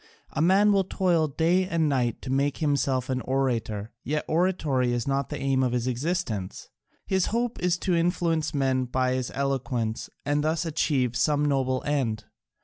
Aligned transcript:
A 0.31 0.41
man 0.41 0.71
will 0.73 0.83
toil 0.85 1.27
day 1.27 1.67
and 1.67 1.87
night 1.87 2.23
to 2.23 2.31
make 2.31 2.57
himself 2.57 3.07
an 3.07 3.21
orator, 3.21 3.91
yet 4.03 4.25
oratory 4.27 4.93
is 4.93 5.07
not 5.07 5.29
the 5.29 5.35
one 5.37 5.43
aim 5.45 5.61
of 5.61 5.73
his 5.73 5.85
existence: 5.85 6.69
his 7.05 7.27
hope 7.27 7.59
is 7.59 7.77
to 7.77 7.93
influence 7.93 8.51
men 8.51 8.85
by 8.85 9.11
his 9.13 9.31
eloquence 9.35 10.09
and 10.25 10.43
thus 10.43 10.65
achieve 10.65 11.15
some 11.15 11.45
noble 11.45 11.83
end. 11.85 12.25